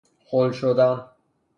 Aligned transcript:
خل 0.25 0.51
شدن 0.51 1.05